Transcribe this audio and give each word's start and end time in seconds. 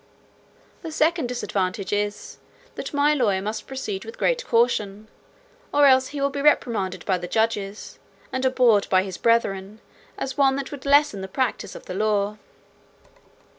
The 0.81 0.91
second 0.91 1.27
disadvantage 1.27 1.93
is, 1.93 2.39
that 2.73 2.91
my 2.91 3.13
lawyer 3.13 3.39
must 3.39 3.67
proceed 3.67 4.03
with 4.03 4.17
great 4.17 4.43
caution, 4.47 5.09
or 5.71 5.85
else 5.85 6.07
he 6.07 6.19
will 6.19 6.31
be 6.31 6.41
reprimanded 6.41 7.05
by 7.05 7.19
the 7.19 7.27
judges, 7.27 7.99
and 8.31 8.43
abhorred 8.43 8.87
by 8.89 9.03
his 9.03 9.19
brethren, 9.19 9.79
as 10.17 10.39
one 10.39 10.55
that 10.55 10.71
would 10.71 10.87
lessen 10.87 11.21
the 11.21 11.27
practice 11.27 11.75
of 11.75 11.85
the 11.85 11.93
law. 11.93 12.39